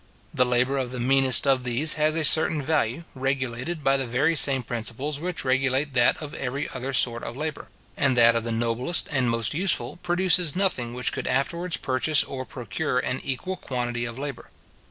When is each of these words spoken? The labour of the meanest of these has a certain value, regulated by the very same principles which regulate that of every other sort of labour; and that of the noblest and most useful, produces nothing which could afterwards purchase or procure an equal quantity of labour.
The 0.33 0.47
labour 0.47 0.79
of 0.79 0.89
the 0.91 0.99
meanest 0.99 1.45
of 1.45 1.63
these 1.63 1.93
has 1.93 2.15
a 2.15 2.23
certain 2.23 2.59
value, 2.59 3.03
regulated 3.13 3.83
by 3.83 3.97
the 3.97 4.07
very 4.07 4.35
same 4.35 4.63
principles 4.63 5.19
which 5.19 5.45
regulate 5.45 5.93
that 5.93 6.19
of 6.19 6.33
every 6.33 6.67
other 6.69 6.91
sort 6.91 7.23
of 7.23 7.37
labour; 7.37 7.69
and 7.95 8.17
that 8.17 8.35
of 8.35 8.43
the 8.43 8.51
noblest 8.51 9.07
and 9.11 9.29
most 9.29 9.53
useful, 9.53 9.97
produces 9.97 10.55
nothing 10.55 10.95
which 10.95 11.13
could 11.13 11.27
afterwards 11.27 11.77
purchase 11.77 12.23
or 12.23 12.45
procure 12.45 12.97
an 12.97 13.19
equal 13.23 13.55
quantity 13.57 14.05
of 14.05 14.17
labour. 14.17 14.49